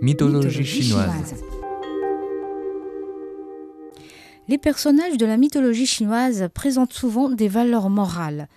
Mythologie 0.00 0.64
chinoise. 0.64 1.34
Les 4.46 4.56
personnages 4.56 5.16
de 5.16 5.26
la 5.26 5.36
mythologie 5.36 5.86
chinoise 5.86 6.48
présentent 6.54 6.92
souvent 6.92 7.30
des 7.30 7.48
valeurs 7.48 7.90
morales. 7.90 8.48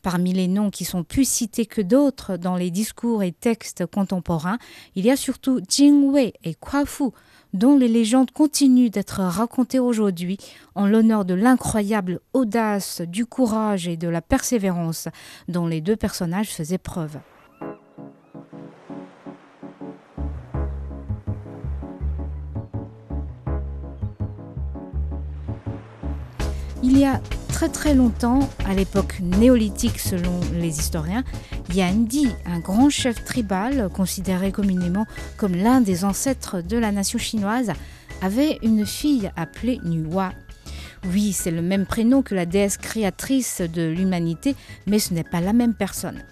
Parmi 0.00 0.32
les 0.32 0.48
noms 0.48 0.70
qui 0.70 0.86
sont 0.86 1.04
plus 1.04 1.28
cités 1.28 1.66
que 1.66 1.82
d'autres 1.82 2.38
dans 2.38 2.56
les 2.56 2.70
discours 2.70 3.22
et 3.22 3.32
textes 3.32 3.84
contemporains, 3.84 4.56
il 4.94 5.04
y 5.04 5.10
a 5.10 5.16
surtout 5.16 5.60
Jing 5.68 6.10
Wei 6.10 6.32
et 6.44 6.54
Kuo 6.54 7.12
dont 7.52 7.76
les 7.76 7.88
légendes 7.88 8.30
continuent 8.30 8.90
d'être 8.90 9.20
racontées 9.20 9.80
aujourd'hui 9.80 10.38
en 10.74 10.86
l'honneur 10.86 11.26
de 11.26 11.34
l'incroyable 11.34 12.20
audace, 12.32 13.02
du 13.02 13.26
courage 13.26 13.86
et 13.86 13.98
de 13.98 14.08
la 14.08 14.22
persévérance 14.22 15.08
dont 15.48 15.66
les 15.66 15.82
deux 15.82 15.96
personnages 15.96 16.54
faisaient 16.54 16.78
preuve. 16.78 17.18
Très 27.56 27.70
très 27.70 27.94
longtemps, 27.94 28.50
à 28.66 28.74
l'époque 28.74 29.18
néolithique 29.22 29.98
selon 29.98 30.40
les 30.52 30.78
historiens, 30.78 31.24
Di, 31.70 32.28
un 32.44 32.58
grand 32.58 32.90
chef 32.90 33.24
tribal 33.24 33.88
considéré 33.94 34.52
communément 34.52 35.06
comme 35.38 35.54
l'un 35.54 35.80
des 35.80 36.04
ancêtres 36.04 36.60
de 36.60 36.76
la 36.76 36.92
nation 36.92 37.18
chinoise, 37.18 37.72
avait 38.20 38.58
une 38.62 38.84
fille 38.84 39.30
appelée 39.36 39.80
Nuwa. 39.84 40.32
Oui, 41.10 41.32
c'est 41.32 41.50
le 41.50 41.62
même 41.62 41.86
prénom 41.86 42.20
que 42.20 42.34
la 42.34 42.44
déesse 42.44 42.76
créatrice 42.76 43.62
de 43.62 43.88
l'humanité, 43.88 44.54
mais 44.86 44.98
ce 44.98 45.14
n'est 45.14 45.24
pas 45.24 45.40
la 45.40 45.54
même 45.54 45.72
personne. 45.72 46.24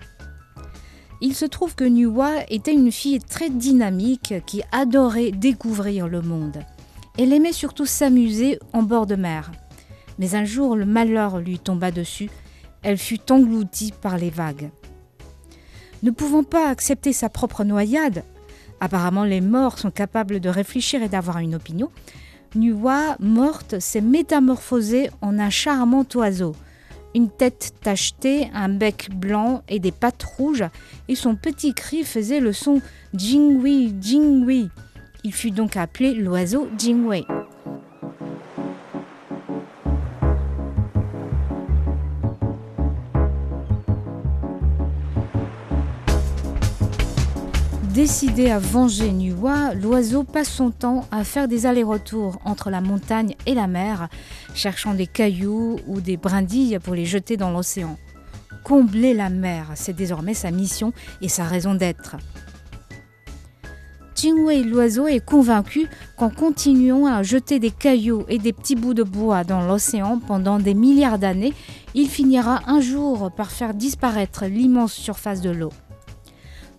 Il 1.22 1.34
se 1.34 1.46
trouve 1.46 1.74
que 1.74 1.84
Nuwa 1.84 2.32
était 2.50 2.74
une 2.74 2.92
fille 2.92 3.20
très 3.20 3.48
dynamique 3.48 4.34
qui 4.44 4.60
adorait 4.72 5.30
découvrir 5.30 6.06
le 6.06 6.20
monde. 6.20 6.58
Elle 7.18 7.32
aimait 7.32 7.54
surtout 7.54 7.86
s'amuser 7.86 8.58
en 8.74 8.82
bord 8.82 9.06
de 9.06 9.14
mer. 9.16 9.50
Mais 10.18 10.34
un 10.34 10.44
jour, 10.44 10.76
le 10.76 10.86
malheur 10.86 11.38
lui 11.38 11.58
tomba 11.58 11.90
dessus. 11.90 12.30
Elle 12.82 12.98
fut 12.98 13.32
engloutie 13.32 13.92
par 14.00 14.18
les 14.18 14.30
vagues. 14.30 14.70
Ne 16.02 16.10
pouvant 16.10 16.44
pas 16.44 16.68
accepter 16.68 17.12
sa 17.12 17.28
propre 17.28 17.64
noyade, 17.64 18.24
apparemment 18.78 19.24
les 19.24 19.40
morts 19.40 19.78
sont 19.78 19.90
capables 19.90 20.40
de 20.40 20.50
réfléchir 20.50 21.02
et 21.02 21.08
d'avoir 21.08 21.38
une 21.38 21.54
opinion, 21.54 21.90
Nuwa, 22.54 23.16
morte, 23.18 23.80
s'est 23.80 24.00
métamorphosée 24.00 25.10
en 25.20 25.38
un 25.38 25.50
charmant 25.50 26.06
oiseau. 26.14 26.54
Une 27.14 27.28
tête 27.28 27.74
tachetée, 27.82 28.48
un 28.54 28.68
bec 28.68 29.08
blanc 29.12 29.62
et 29.68 29.80
des 29.80 29.92
pattes 29.92 30.22
rouges, 30.22 30.64
et 31.08 31.16
son 31.16 31.34
petit 31.34 31.74
cri 31.74 32.04
faisait 32.04 32.40
le 32.40 32.52
son 32.52 32.80
Jingwei, 33.12 33.92
Jingwei. 34.00 34.68
Il 35.24 35.32
fut 35.32 35.50
donc 35.50 35.76
appelé 35.76 36.14
l'oiseau 36.14 36.68
Jingwei. 36.78 37.24
Décidé 47.94 48.50
à 48.50 48.58
venger 48.58 49.12
Nuwa, 49.12 49.72
l'oiseau 49.72 50.24
passe 50.24 50.48
son 50.48 50.72
temps 50.72 51.06
à 51.12 51.22
faire 51.22 51.46
des 51.46 51.64
allers-retours 51.64 52.40
entre 52.44 52.68
la 52.68 52.80
montagne 52.80 53.36
et 53.46 53.54
la 53.54 53.68
mer, 53.68 54.08
cherchant 54.52 54.94
des 54.94 55.06
cailloux 55.06 55.76
ou 55.86 56.00
des 56.00 56.16
brindilles 56.16 56.80
pour 56.82 56.96
les 56.96 57.06
jeter 57.06 57.36
dans 57.36 57.52
l'océan. 57.52 57.96
Combler 58.64 59.14
la 59.14 59.30
mer, 59.30 59.70
c'est 59.76 59.94
désormais 59.94 60.34
sa 60.34 60.50
mission 60.50 60.92
et 61.20 61.28
sa 61.28 61.44
raison 61.44 61.76
d'être. 61.76 62.16
Jingwei 64.16 64.64
l'oiseau 64.64 65.06
est 65.06 65.24
convaincu 65.24 65.86
qu'en 66.16 66.30
continuant 66.30 67.06
à 67.06 67.22
jeter 67.22 67.60
des 67.60 67.70
cailloux 67.70 68.24
et 68.28 68.38
des 68.38 68.52
petits 68.52 68.74
bouts 68.74 68.94
de 68.94 69.04
bois 69.04 69.44
dans 69.44 69.64
l'océan 69.64 70.18
pendant 70.18 70.58
des 70.58 70.74
milliards 70.74 71.20
d'années, 71.20 71.52
il 71.94 72.08
finira 72.08 72.62
un 72.66 72.80
jour 72.80 73.30
par 73.30 73.52
faire 73.52 73.72
disparaître 73.72 74.46
l'immense 74.46 74.94
surface 74.94 75.40
de 75.40 75.50
l'eau. 75.50 75.70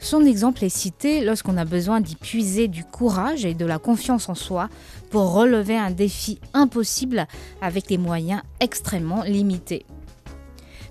Son 0.05 0.23
exemple 0.23 0.63
est 0.63 0.69
cité 0.69 1.21
lorsqu'on 1.21 1.57
a 1.57 1.65
besoin 1.65 1.99
d'y 1.99 2.15
puiser 2.15 2.67
du 2.67 2.83
courage 2.83 3.43
et 3.43 3.55
de 3.55 3.65
la 3.65 3.79
confiance 3.79 4.29
en 4.29 4.35
soi 4.35 4.69
pour 5.09 5.33
relever 5.33 5.75
un 5.75 5.89
défi 5.89 6.39
impossible 6.53 7.25
avec 7.59 7.87
des 7.87 7.97
moyens 7.97 8.43
extrêmement 8.59 9.23
limités. 9.23 9.83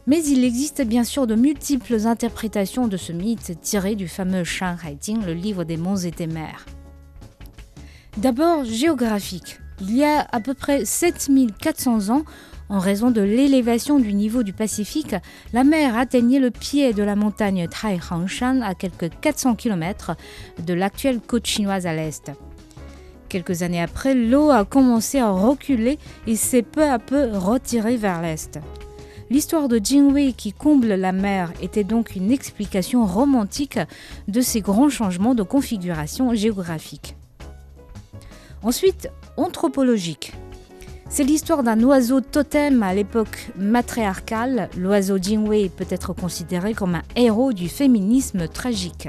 Mais 0.09 0.21
il 0.25 0.43
existe 0.43 0.83
bien 0.83 1.05
sûr 1.05 1.29
de 1.29 1.37
multiples 1.37 2.09
interprétations 2.09 2.89
de 2.89 2.97
ce 2.97 3.13
mythe 3.13 3.53
tiré 3.61 3.95
du 3.95 4.09
fameux 4.09 4.43
Shan 4.43 4.75
Haijing, 4.85 5.25
le 5.25 5.35
livre 5.35 5.63
des 5.63 5.77
monts 5.77 5.99
et 5.99 6.11
des 6.11 6.27
mers. 6.27 6.67
D'abord 8.17 8.65
géographique. 8.65 9.61
Il 9.81 9.97
y 9.97 10.03
a 10.03 10.27
à 10.33 10.41
peu 10.41 10.55
près 10.55 10.85
7400 10.85 12.09
ans, 12.09 12.25
en 12.69 12.79
raison 12.79 13.11
de 13.11 13.21
l'élévation 13.21 13.99
du 13.99 14.15
niveau 14.15 14.43
du 14.43 14.53
Pacifique, 14.53 15.15
la 15.53 15.65
mer 15.65 15.97
atteignait 15.97 16.39
le 16.39 16.51
pied 16.51 16.93
de 16.93 17.03
la 17.03 17.17
montagne 17.17 17.69
Taihangshan 17.69 18.63
à 18.63 18.75
quelques 18.75 19.11
400 19.21 19.55
km 19.55 20.17
de 20.65 20.75
l'actuelle 20.75 21.21
côte 21.21 21.47
chinoise 21.47 21.87
à 21.87 21.95
l'est. 21.95 22.33
Quelques 23.29 23.63
années 23.63 23.83
après, 23.83 24.15
l'eau 24.15 24.51
a 24.51 24.65
commencé 24.65 25.19
à 25.19 25.31
reculer 25.31 25.99
et 26.27 26.37
s'est 26.37 26.63
peu 26.63 26.85
à 26.85 26.99
peu 26.99 27.37
retirée 27.37 27.97
vers 27.97 28.23
l'est. 28.23 28.61
L'histoire 29.31 29.69
de 29.69 29.81
Jingwei 29.83 30.33
qui 30.33 30.53
comble 30.53 30.95
la 30.95 31.13
mer 31.13 31.53
était 31.61 31.85
donc 31.85 32.15
une 32.15 32.31
explication 32.31 33.07
romantique 33.07 33.79
de 34.29 34.41
ces 34.41 34.61
grands 34.61 34.91
changements 34.91 35.35
de 35.35 35.43
configuration 35.43 36.35
géographique. 36.35 37.17
Ensuite, 38.63 39.11
anthropologique. 39.37 40.33
C'est 41.17 41.23
l'histoire 41.23 41.63
d'un 41.63 41.81
oiseau 41.85 42.21
totem 42.21 42.83
à 42.83 42.93
l'époque 42.93 43.47
matriarcale. 43.57 44.69
L'oiseau 44.77 45.17
Jingwei 45.17 45.69
peut 45.69 45.87
être 45.89 46.13
considéré 46.13 46.75
comme 46.75 46.97
un 46.97 47.05
héros 47.15 47.53
du 47.53 47.69
féminisme 47.69 48.49
tragique. 48.49 49.09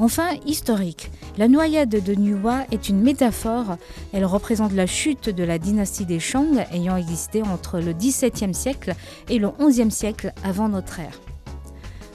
Enfin, 0.00 0.30
historique. 0.46 1.12
La 1.38 1.46
noyade 1.46 1.90
de 1.90 2.14
Nuwa 2.16 2.64
est 2.72 2.88
une 2.88 3.00
métaphore. 3.00 3.76
Elle 4.12 4.24
représente 4.24 4.72
la 4.72 4.86
chute 4.86 5.30
de 5.30 5.44
la 5.44 5.60
dynastie 5.60 6.06
des 6.06 6.18
Shang 6.18 6.66
ayant 6.72 6.96
existé 6.96 7.40
entre 7.42 7.78
le 7.78 7.92
XVIIe 7.92 8.52
siècle 8.52 8.92
et 9.28 9.38
le 9.38 9.50
XIe 9.60 9.92
siècle 9.92 10.32
avant 10.42 10.68
notre 10.68 10.98
ère. 10.98 11.20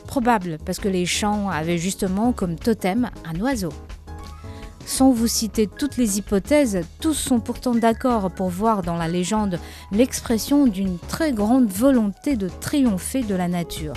Probable 0.06 0.58
parce 0.66 0.80
que 0.80 0.90
les 0.90 1.06
Shang 1.06 1.50
avaient 1.50 1.78
justement 1.78 2.34
comme 2.34 2.58
totem 2.58 3.10
un 3.24 3.40
oiseau. 3.40 3.72
Sans 4.86 5.12
vous 5.12 5.28
citer 5.28 5.68
toutes 5.68 5.98
les 5.98 6.18
hypothèses, 6.18 6.82
tous 7.00 7.14
sont 7.14 7.40
pourtant 7.40 7.76
d'accord 7.76 8.30
pour 8.32 8.50
voir 8.50 8.82
dans 8.84 8.98
la 8.98 9.08
légende 9.08 9.60
l'expression 9.92 10.68
d'une 10.68 10.98
très 11.00 11.32
grande 11.32 11.68
volonté 11.68 12.36
de 12.36 12.50
triompher 12.60 13.24
de 13.24 13.36
la 13.36 13.48
nature. 13.48 13.94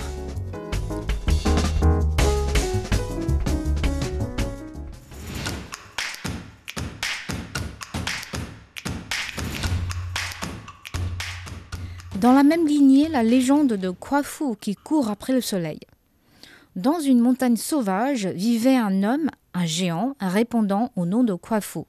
Dans 12.25 12.33
la 12.33 12.43
même 12.43 12.65
lignée, 12.65 13.07
la 13.07 13.21
légende 13.21 13.73
de 13.73 13.89
Kwafu 13.91 14.55
qui 14.59 14.75
court 14.75 15.09
après 15.09 15.33
le 15.33 15.41
soleil. 15.41 15.79
Dans 16.75 16.99
une 16.99 17.19
montagne 17.19 17.55
sauvage 17.55 18.25
vivait 18.25 18.77
un 18.77 19.03
homme 19.03 19.29
un 19.55 19.65
géant 19.65 20.15
répondant 20.19 20.91
au 20.95 21.05
nom 21.05 21.23
de 21.23 21.33
Kwafu. 21.33 21.79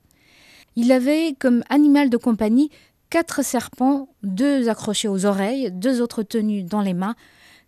Il 0.76 0.92
avait 0.92 1.34
comme 1.38 1.62
animal 1.68 2.08
de 2.08 2.16
compagnie 2.16 2.70
quatre 3.10 3.44
serpents, 3.44 4.08
deux 4.22 4.68
accrochés 4.68 5.08
aux 5.08 5.26
oreilles, 5.26 5.70
deux 5.72 6.00
autres 6.00 6.22
tenus 6.22 6.64
dans 6.64 6.80
les 6.80 6.94
mains. 6.94 7.16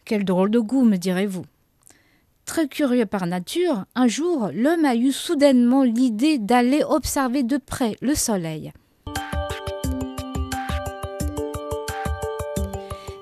Quel 0.05 0.25
drôle 0.25 0.51
de 0.51 0.59
goût, 0.59 0.85
me 0.85 0.97
direz-vous. 0.97 1.45
Très 2.45 2.67
curieux 2.67 3.07
par 3.07 3.27
nature, 3.27 3.85
un 3.95 4.09
jour, 4.09 4.51
l'homme 4.55 4.85
a 4.85 4.95
eu 4.95 5.13
soudainement 5.13 5.83
l'idée 5.83 6.39
d'aller 6.39 6.83
observer 6.83 7.43
de 7.43 7.59
près 7.59 7.97
le 8.01 8.15
soleil. 8.15 8.73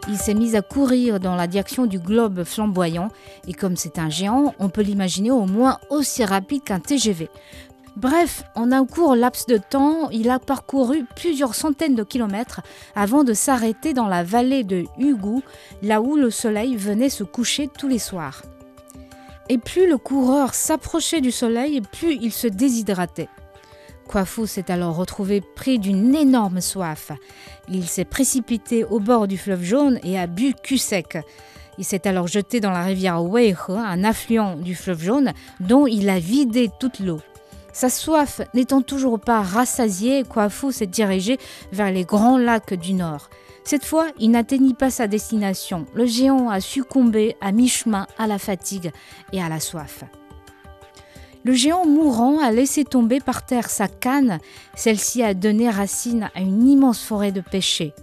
Il 0.09 0.17
s'est 0.17 0.35
mis 0.35 0.55
à 0.55 0.63
courir 0.63 1.19
dans 1.19 1.35
la 1.35 1.49
direction 1.49 1.87
du 1.87 1.99
globe 1.99 2.45
flamboyant, 2.45 3.09
et 3.49 3.53
comme 3.53 3.77
c'est 3.77 3.99
un 3.99 4.09
géant, 4.09 4.55
on 4.61 4.69
peut 4.69 4.83
l'imaginer 4.83 5.33
au 5.33 5.47
moins 5.47 5.79
aussi 5.91 6.25
rapide 6.25 6.63
qu'un 6.63 6.79
TGV. 6.79 7.29
Bref, 7.97 8.45
en 8.55 8.73
un 8.73 8.87
court 8.87 9.17
laps 9.17 9.47
de 9.47 9.57
temps, 9.57 10.11
il 10.11 10.31
a 10.31 10.39
parcouru 10.39 11.07
plusieurs 11.17 11.55
centaines 11.55 11.95
de 11.95 12.05
kilomètres 12.05 12.61
avant 12.95 13.25
de 13.25 13.33
s'arrêter 13.33 13.95
dans 13.95 14.07
la 14.07 14.23
vallée 14.23 14.65
de 14.65 14.85
Hugu, 14.99 15.43
là 15.83 16.01
où 16.01 16.15
le 16.15 16.31
soleil 16.31 16.77
venait 16.77 17.09
se 17.09 17.25
coucher 17.25 17.69
tous 17.69 17.89
les 17.89 17.99
soirs. 17.99 18.43
Et 19.49 19.59
plus 19.59 19.89
le 19.89 19.97
coureur 19.97 20.55
s'approchait 20.55 21.21
du 21.21 21.33
soleil, 21.33 21.81
plus 21.81 22.19
il 22.21 22.33
se 22.33 22.47
déshydratait. 22.47 23.29
Kwafu 24.07 24.47
s'est 24.47 24.71
alors 24.71 24.97
retrouvé 24.97 25.41
pris 25.41 25.79
d'une 25.79 26.15
énorme 26.15 26.61
soif. 26.61 27.13
Il 27.69 27.89
s'est 27.89 28.05
précipité 28.05 28.85
au 28.85 29.01
bord 29.01 29.27
du 29.27 29.37
fleuve 29.37 29.63
jaune 29.63 29.99
et 30.05 30.19
a 30.19 30.27
bu 30.27 30.55
cul 30.55 30.79
sec. 30.79 31.19
Il 31.79 31.85
s'est 31.85 32.07
alors 32.07 32.27
jeté 32.27 32.61
dans 32.61 32.71
la 32.71 32.83
rivière 32.83 33.23
Weihe, 33.23 33.57
un 33.69 34.05
affluent 34.05 34.57
du 34.57 34.75
fleuve 34.75 35.03
jaune, 35.03 35.33
dont 35.61 35.87
il 35.87 36.09
a 36.09 36.19
vidé 36.19 36.71
toute 36.81 37.01
l'eau. 37.01 37.21
Sa 37.73 37.91
soif 37.91 38.41
n'étant 38.55 38.81
toujours 38.81 39.21
pas 39.21 39.43
rassasiée, 39.43 40.25
Kwafu 40.25 40.73
s'est 40.73 40.87
dirigé 40.87 41.37
vers 41.73 41.91
les 41.91 42.05
grands 42.05 42.39
lacs 42.39 42.73
du 42.73 42.95
nord. 42.95 43.29
Cette 43.65 43.85
fois, 43.85 44.07
il 44.19 44.31
n'atteignit 44.31 44.79
pas 44.79 44.91
sa 44.91 45.09
destination. 45.09 45.87
Le 45.93 46.07
géant 46.07 46.49
a 46.49 46.61
succombé 46.61 47.37
à 47.41 47.53
mi-chemin 47.53 48.07
à 48.17 48.27
la 48.27 48.39
fatigue 48.39 48.93
et 49.33 49.43
à 49.43 49.49
la 49.49 49.61
soif. 49.61 50.05
Le 51.47 51.53
géant 51.53 51.87
mourant 51.87 52.41
a 52.41 52.51
laissé 52.51 52.83
tomber 52.83 53.21
par 53.21 53.47
terre 53.47 53.71
sa 53.71 53.87
canne, 53.87 54.41
celle-ci 54.75 55.23
a 55.23 55.33
donné 55.33 55.71
racine 55.71 56.29
à 56.35 56.41
une 56.41 56.67
immense 56.67 57.05
forêt 57.05 57.31
de 57.31 57.41
pêchers. 57.41 57.95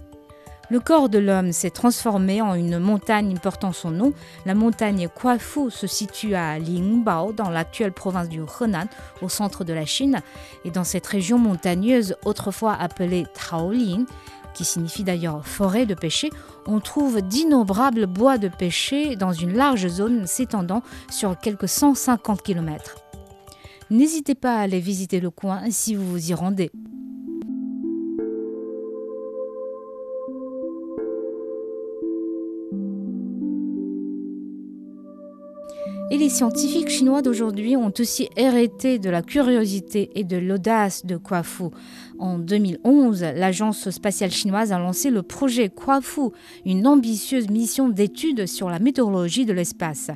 Le 0.70 0.80
corps 0.80 1.10
de 1.10 1.18
l'homme 1.18 1.52
s'est 1.52 1.68
transformé 1.68 2.40
en 2.40 2.54
une 2.54 2.78
montagne 2.78 3.36
portant 3.36 3.74
son 3.74 3.90
nom. 3.90 4.14
La 4.46 4.54
montagne 4.54 5.08
Kuafu 5.14 5.70
se 5.70 5.86
situe 5.86 6.34
à 6.34 6.58
Lingbao, 6.58 7.34
dans 7.34 7.50
l'actuelle 7.50 7.92
province 7.92 8.30
du 8.30 8.40
Henan, 8.40 8.86
au 9.20 9.28
centre 9.28 9.62
de 9.62 9.74
la 9.74 9.84
Chine. 9.84 10.20
Et 10.64 10.70
dans 10.70 10.84
cette 10.84 11.06
région 11.06 11.36
montagneuse, 11.36 12.16
autrefois 12.24 12.72
appelée 12.72 13.26
Taolin, 13.34 14.06
qui 14.54 14.64
signifie 14.64 15.04
d'ailleurs 15.04 15.46
forêt 15.46 15.84
de 15.84 15.94
pêcher, 15.94 16.30
on 16.66 16.80
trouve 16.80 17.20
d'innombrables 17.20 18.06
bois 18.06 18.38
de 18.38 18.48
pêcher 18.48 19.16
dans 19.16 19.34
une 19.34 19.52
large 19.52 19.88
zone 19.88 20.26
s'étendant 20.26 20.82
sur 21.10 21.38
quelques 21.38 21.68
150 21.68 22.40
km. 22.40 23.03
N'hésitez 23.90 24.34
pas 24.34 24.56
à 24.56 24.60
aller 24.60 24.80
visiter 24.80 25.20
le 25.20 25.30
coin 25.30 25.70
si 25.70 25.94
vous 25.94 26.06
vous 26.06 26.30
y 26.30 26.34
rendez. 26.34 26.70
Et 36.10 36.18
les 36.18 36.28
scientifiques 36.28 36.90
chinois 36.90 37.22
d'aujourd'hui 37.22 37.76
ont 37.76 37.92
aussi 37.98 38.28
hérité 38.36 38.98
de 38.98 39.10
la 39.10 39.22
curiosité 39.22 40.10
et 40.14 40.22
de 40.22 40.36
l'audace 40.36 41.04
de 41.04 41.16
Kuafu. 41.16 41.64
En 42.18 42.38
2011, 42.38 43.22
l'agence 43.34 43.90
spatiale 43.90 44.30
chinoise 44.30 44.70
a 44.70 44.78
lancé 44.78 45.10
le 45.10 45.22
projet 45.22 45.70
Kuafu, 45.70 46.30
une 46.66 46.86
ambitieuse 46.86 47.48
mission 47.48 47.88
d'étude 47.88 48.46
sur 48.46 48.70
la 48.70 48.78
météorologie 48.78 49.44
de 49.44 49.52
l'espace. 49.52 50.10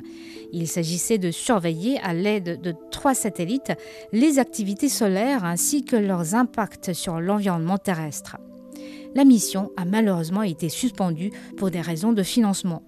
Il 0.51 0.67
s'agissait 0.67 1.17
de 1.17 1.31
surveiller 1.31 1.99
à 1.99 2.13
l'aide 2.13 2.61
de 2.61 2.73
trois 2.91 3.13
satellites 3.13 3.73
les 4.11 4.39
activités 4.39 4.89
solaires 4.89 5.45
ainsi 5.45 5.83
que 5.83 5.95
leurs 5.95 6.35
impacts 6.35 6.93
sur 6.93 7.19
l'environnement 7.19 7.77
terrestre. 7.77 8.37
La 9.15 9.25
mission 9.25 9.71
a 9.77 9.85
malheureusement 9.85 10.43
été 10.43 10.69
suspendue 10.69 11.31
pour 11.57 11.71
des 11.71 11.81
raisons 11.81 12.13
de 12.13 12.23
financement. 12.23 12.83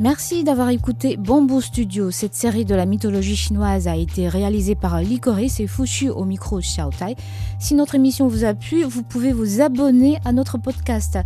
Merci 0.00 0.44
d'avoir 0.44 0.70
écouté 0.70 1.18
Bamboo 1.18 1.60
Studio. 1.60 2.10
Cette 2.10 2.34
série 2.34 2.64
de 2.64 2.74
la 2.74 2.86
mythologie 2.86 3.36
chinoise 3.36 3.86
a 3.86 3.96
été 3.96 4.30
réalisée 4.30 4.74
par 4.74 4.98
Licorice 5.02 5.60
et 5.60 5.66
Fushu 5.66 6.08
au 6.08 6.24
micro 6.24 6.58
Xiaotai. 6.58 7.16
Si 7.58 7.74
notre 7.74 7.96
émission 7.96 8.26
vous 8.26 8.44
a 8.44 8.54
plu, 8.54 8.82
vous 8.82 9.02
pouvez 9.02 9.34
vous 9.34 9.60
abonner 9.60 10.18
à 10.24 10.32
notre 10.32 10.56
podcast. 10.56 11.18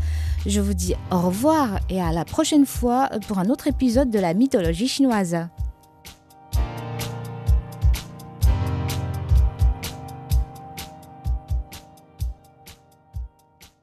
Je 0.44 0.60
vous 0.60 0.74
dis 0.74 0.96
au 1.12 1.20
revoir 1.20 1.78
et 1.88 2.00
à 2.00 2.10
la 2.10 2.24
prochaine 2.24 2.66
fois 2.66 3.10
pour 3.28 3.38
un 3.38 3.48
autre 3.48 3.68
épisode 3.68 4.10
de 4.10 4.18
la 4.18 4.34
mythologie 4.34 4.88
chinoise. 4.88 5.36